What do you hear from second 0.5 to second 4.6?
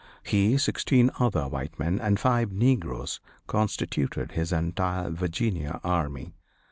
sixteen other white men and five negroes, constituted his